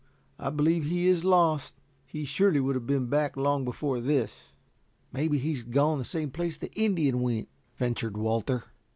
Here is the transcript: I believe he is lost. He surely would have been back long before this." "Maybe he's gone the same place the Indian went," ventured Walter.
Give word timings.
I 0.39 0.49
believe 0.49 0.83
he 0.85 1.05
is 1.05 1.23
lost. 1.23 1.75
He 2.07 2.25
surely 2.25 2.59
would 2.59 2.73
have 2.73 2.87
been 2.87 3.05
back 3.05 3.37
long 3.37 3.63
before 3.63 4.01
this." 4.01 4.51
"Maybe 5.13 5.37
he's 5.37 5.61
gone 5.61 5.99
the 5.99 6.03
same 6.03 6.31
place 6.31 6.57
the 6.57 6.73
Indian 6.73 7.19
went," 7.21 7.49
ventured 7.77 8.17
Walter. 8.17 8.63